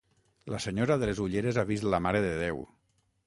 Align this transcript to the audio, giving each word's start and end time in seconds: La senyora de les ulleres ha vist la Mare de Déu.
La 0.53 0.59
senyora 0.63 0.95
de 1.03 1.09
les 1.09 1.21
ulleres 1.27 1.61
ha 1.63 1.67
vist 1.73 1.87
la 1.95 2.01
Mare 2.07 2.25
de 2.27 2.35
Déu. 2.43 2.65